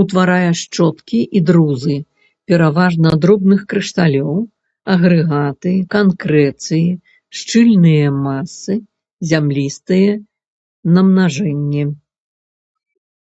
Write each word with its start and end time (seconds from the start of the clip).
Утварае 0.00 0.50
шчоткі 0.58 1.20
і 1.38 1.40
друзы 1.48 1.96
пераважна 2.52 3.10
дробных 3.24 3.64
крышталёў, 3.72 4.28
агрэгаты, 4.94 5.72
канкрэцыі, 5.96 6.86
шчыльныя 7.40 8.14
масы, 8.26 8.74
зямлістыя 9.34 10.12
намнажэнні. 10.96 11.84